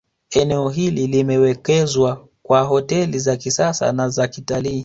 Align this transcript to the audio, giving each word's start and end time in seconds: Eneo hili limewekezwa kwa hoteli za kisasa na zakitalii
Eneo 0.35 0.69
hili 0.69 1.07
limewekezwa 1.07 2.27
kwa 2.43 2.61
hoteli 2.61 3.19
za 3.19 3.37
kisasa 3.37 3.91
na 3.91 4.09
zakitalii 4.09 4.79